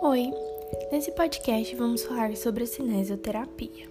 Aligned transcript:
Oi! 0.00 0.32
Nesse 0.92 1.10
podcast 1.10 1.74
vamos 1.74 2.04
falar 2.04 2.36
sobre 2.36 2.62
a 2.62 2.66
cinesioterapia. 2.68 3.88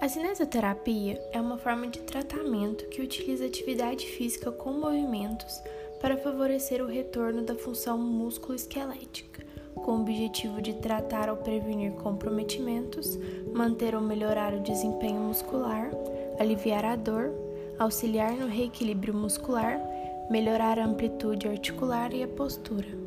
A 0.00 0.08
cinesioterapia 0.08 1.22
é 1.32 1.40
uma 1.40 1.56
forma 1.56 1.86
de 1.86 2.00
tratamento 2.00 2.88
que 2.88 3.00
utiliza 3.00 3.46
atividade 3.46 4.08
física 4.08 4.50
com 4.50 4.72
movimentos 4.72 5.62
para 6.00 6.16
favorecer 6.16 6.82
o 6.82 6.88
retorno 6.88 7.42
da 7.42 7.54
função 7.54 7.96
músculo-esquelética, 7.96 9.46
com 9.76 9.92
o 9.92 10.00
objetivo 10.00 10.60
de 10.60 10.74
tratar 10.74 11.30
ou 11.30 11.36
prevenir 11.36 11.92
comprometimentos, 11.92 13.16
manter 13.54 13.94
ou 13.94 14.00
melhorar 14.00 14.52
o 14.52 14.62
desempenho 14.62 15.20
muscular, 15.20 15.92
aliviar 16.40 16.84
a 16.84 16.96
dor, 16.96 17.32
auxiliar 17.78 18.32
no 18.32 18.48
reequilíbrio 18.48 19.14
muscular, 19.14 19.80
melhorar 20.28 20.76
a 20.80 20.84
amplitude 20.84 21.46
articular 21.46 22.12
e 22.12 22.24
a 22.24 22.28
postura 22.28 23.06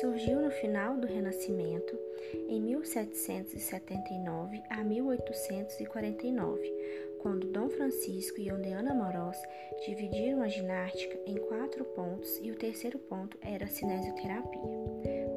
surgiu 0.00 0.40
no 0.40 0.50
final 0.50 0.96
do 0.96 1.06
Renascimento, 1.06 1.96
em 2.48 2.60
1779 2.60 4.60
a 4.68 4.82
1849, 4.82 6.72
quando 7.20 7.46
Dom 7.48 7.68
Francisco 7.68 8.40
e 8.40 8.52
Ondeana 8.52 8.92
Moroz 8.92 9.40
dividiram 9.86 10.42
a 10.42 10.48
ginástica 10.48 11.16
em 11.26 11.36
quatro 11.36 11.84
pontos 11.84 12.40
e 12.42 12.50
o 12.50 12.56
terceiro 12.56 12.98
ponto 12.98 13.38
era 13.40 13.66
a 13.66 13.68
cinesioterapia. 13.68 14.60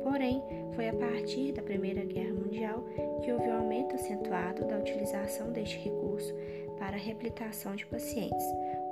Porém, 0.03 0.41
foi 0.73 0.89
a 0.89 0.93
partir 0.93 1.51
da 1.51 1.61
Primeira 1.61 2.03
Guerra 2.03 2.33
Mundial 2.33 2.83
que 3.23 3.31
houve 3.31 3.47
um 3.47 3.57
aumento 3.57 3.93
acentuado 3.95 4.65
da 4.65 4.79
utilização 4.79 5.51
deste 5.51 5.77
recurso 5.77 6.33
para 6.77 6.95
a 6.95 6.99
reabilitação 6.99 7.75
de 7.75 7.85
pacientes, 7.85 8.45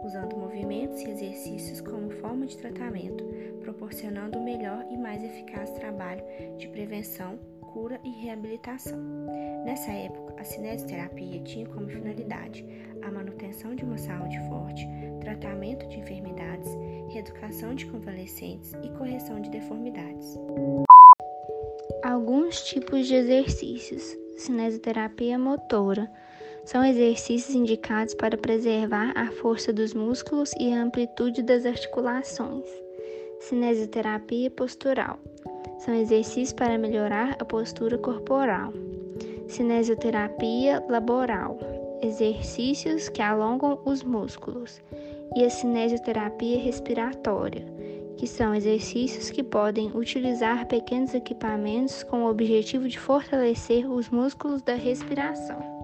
usando 0.03 0.38
movimentos 0.38 1.02
e 1.02 1.09
exercícios 1.09 1.81
como 1.81 2.09
forma 2.09 2.45
de 2.45 2.58
tratamento, 2.58 3.23
proporcionando 3.61 4.38
o 4.38 4.44
melhor 4.44 4.85
e 4.91 4.98
mais 4.98 5.23
eficaz 5.23 5.71
trabalho 5.71 6.23
de 6.58 6.67
prevenção, 6.67 7.39
cura 7.73 7.99
e 8.03 8.09
reabilitação. 8.09 8.97
Nessa 9.66 9.91
época, 9.91 10.36
a 10.39 10.44
cinesioterapia 10.44 11.41
tinha 11.41 11.66
como 11.67 11.89
finalidade 11.89 12.66
a 13.02 13.11
manutenção 13.11 13.75
de 13.75 13.83
uma 13.83 13.97
saúde 13.97 14.38
forte, 14.47 14.88
tratamento 15.19 15.88
de 15.88 16.00
enfermidades, 16.00 16.69
reeducação 17.09 17.75
de 17.75 17.86
convalescentes 17.88 18.73
e 18.83 18.89
correção 18.97 19.41
de 19.41 19.50
deformidades. 19.50 20.39
Alguns 22.03 22.63
tipos 22.63 23.08
de 23.08 23.16
exercícios: 23.16 24.03
cinesioterapia 24.38 25.38
motora 25.38 26.09
são 26.66 26.83
exercícios 26.83 27.55
indicados 27.55 28.13
para 28.13 28.38
preservar 28.38 29.13
a 29.16 29.31
força 29.31 29.71
dos 29.71 29.94
músculos 29.94 30.52
e 30.59 30.73
a 30.73 30.81
amplitude 30.81 31.41
das 31.41 31.66
articulações. 31.66 32.66
Cinesioterapia 33.39 34.49
postural 34.52 35.19
são 35.80 35.94
exercícios 35.94 36.53
para 36.53 36.77
melhorar 36.77 37.35
a 37.39 37.45
postura 37.45 37.97
corporal. 37.97 38.73
Cinesioterapia 39.47 40.83
laboral 40.89 41.59
exercícios 42.02 43.09
que 43.09 43.22
alongam 43.22 43.79
os 43.85 44.03
músculos. 44.03 44.81
E 45.35 45.44
a 45.44 45.50
cinesioterapia 45.50 46.59
respiratória, 46.59 47.66
que 48.16 48.27
são 48.27 48.55
exercícios 48.55 49.29
que 49.29 49.44
podem 49.44 49.91
utilizar 49.94 50.66
pequenos 50.67 51.13
equipamentos 51.13 52.03
com 52.03 52.23
o 52.23 52.29
objetivo 52.29 52.88
de 52.88 53.00
fortalecer 53.00 53.89
os 53.89 54.09
músculos 54.09 54.61
da 54.61 54.75
respiração. 54.75 55.75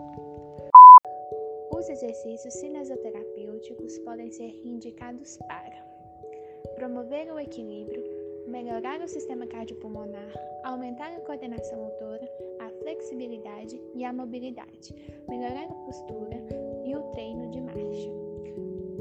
Os 2.01 2.05
exercícios 2.05 2.55
cinesioterapêuticos 2.55 3.99
podem 3.99 4.31
ser 4.31 4.59
indicados 4.65 5.37
para 5.37 5.85
promover 6.73 7.31
o 7.31 7.39
equilíbrio, 7.39 8.03
melhorar 8.47 8.99
o 9.01 9.07
sistema 9.07 9.45
cardiopulmonar, 9.45 10.33
aumentar 10.63 11.13
a 11.13 11.19
coordenação 11.19 11.77
motora, 11.77 12.27
a 12.59 12.69
flexibilidade 12.81 13.79
e 13.93 14.03
a 14.03 14.11
mobilidade, 14.11 14.95
melhorar 15.29 15.65
a 15.65 15.85
postura 15.85 16.43
e 16.83 16.95
o 16.95 17.03
treino 17.11 17.51
de 17.51 17.61
marcha. 17.61 18.09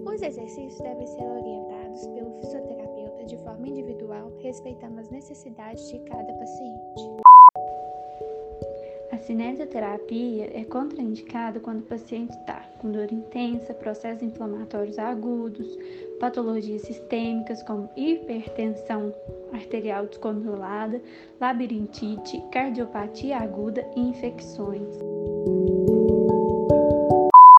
Os 0.05 0.21
exercícios 0.21 0.79
devem 0.83 1.07
ser 1.07 1.25
orientados 1.25 2.07
pelo 2.09 2.39
fisioterapeuta 2.43 3.25
de 3.25 3.39
forma 3.39 3.67
individual, 3.67 4.31
respeitando 4.43 5.01
as 5.01 5.09
necessidades 5.09 5.89
de 5.89 6.01
cada 6.01 6.35
paciente 6.35 7.21
cinesioterapia 9.31 10.51
é 10.59 10.65
contraindicada 10.65 11.61
quando 11.61 11.81
o 11.81 11.87
paciente 11.87 12.33
está 12.33 12.70
com 12.81 12.91
dor 12.91 13.13
intensa, 13.13 13.75
processos 13.75 14.23
inflamatórios 14.23 14.99
agudos, 14.99 15.79
patologias 16.19 16.83
sistêmicas 16.83 17.63
como 17.63 17.91
hipertensão 17.97 19.15
arterial 19.53 20.07
descontrolada, 20.07 21.01
labirintite, 21.41 22.43
cardiopatia 22.51 23.39
aguda 23.39 23.87
e 23.95 24.01
infecções. 24.01 24.99